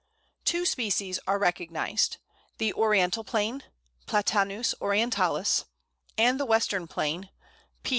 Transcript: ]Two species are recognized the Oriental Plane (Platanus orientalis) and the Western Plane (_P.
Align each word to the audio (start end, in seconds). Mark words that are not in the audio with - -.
]Two 0.51 0.65
species 0.65 1.19
are 1.27 1.37
recognized 1.37 2.17
the 2.57 2.73
Oriental 2.73 3.23
Plane 3.23 3.61
(Platanus 4.07 4.73
orientalis) 4.81 5.65
and 6.17 6.39
the 6.39 6.45
Western 6.45 6.87
Plane 6.87 7.29
(_P. 7.83 7.89